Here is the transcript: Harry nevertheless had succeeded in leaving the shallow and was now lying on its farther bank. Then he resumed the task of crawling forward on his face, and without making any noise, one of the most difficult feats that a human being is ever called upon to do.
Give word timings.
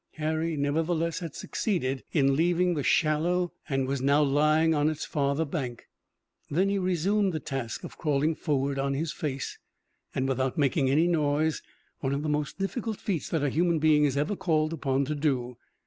Harry 0.13 0.57
nevertheless 0.57 1.19
had 1.19 1.35
succeeded 1.35 2.03
in 2.11 2.35
leaving 2.35 2.73
the 2.73 2.81
shallow 2.81 3.53
and 3.69 3.87
was 3.87 4.01
now 4.01 4.19
lying 4.23 4.73
on 4.73 4.89
its 4.89 5.05
farther 5.05 5.45
bank. 5.45 5.85
Then 6.49 6.69
he 6.69 6.79
resumed 6.79 7.33
the 7.33 7.39
task 7.39 7.83
of 7.83 7.99
crawling 7.99 8.33
forward 8.33 8.79
on 8.79 8.95
his 8.95 9.11
face, 9.11 9.59
and 10.15 10.27
without 10.27 10.57
making 10.57 10.89
any 10.89 11.05
noise, 11.05 11.61
one 11.99 12.13
of 12.15 12.23
the 12.23 12.29
most 12.29 12.57
difficult 12.57 12.97
feats 12.99 13.29
that 13.29 13.43
a 13.43 13.49
human 13.49 13.77
being 13.77 14.03
is 14.03 14.17
ever 14.17 14.35
called 14.35 14.73
upon 14.73 15.05
to 15.05 15.13
do. 15.13 15.57